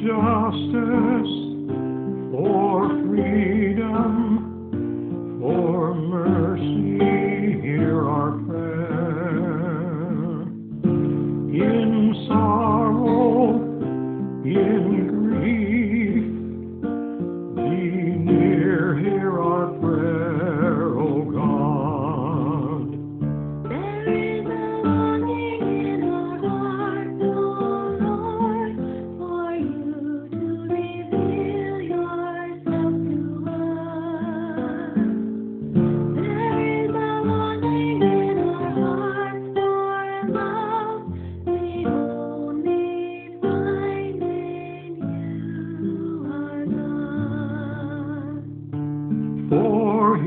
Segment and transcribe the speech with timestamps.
[0.00, 0.99] justice,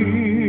[0.00, 0.39] for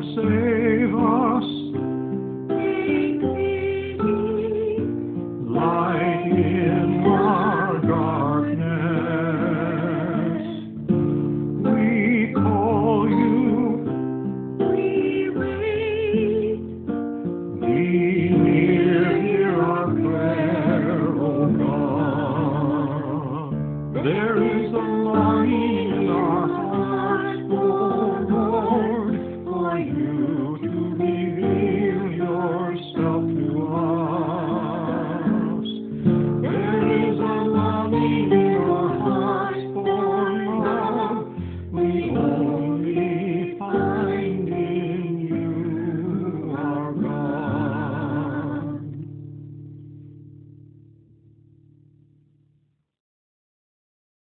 [0.00, 0.59] our